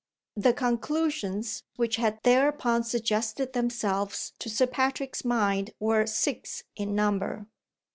The 0.35 0.51
conclusions 0.53 1.61
which 1.75 1.97
had 1.97 2.17
thereupon 2.23 2.83
suggested 2.83 3.53
themselves 3.53 4.33
to 4.39 4.49
Sir 4.49 4.65
Patrick's 4.65 5.23
mind 5.23 5.75
were 5.79 6.07
six 6.07 6.63
in 6.75 6.95
number. 6.95 7.45